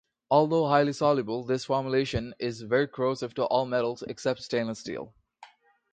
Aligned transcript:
Although 0.31 0.65
highly 0.67 0.93
soluble, 0.93 1.43
this 1.43 1.65
formulation 1.65 2.33
is 2.39 2.63
very 2.63 2.87
corrosive 2.87 3.35
to 3.35 3.43
all 3.45 3.67
metals 3.67 4.01
except 4.01 4.41
stainless 4.41 4.79
steel. 4.79 5.13